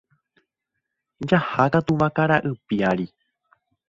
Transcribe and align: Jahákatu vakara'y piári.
Jahákatu 1.31 1.93
vakara'y 2.01 2.51
piári. 2.67 3.07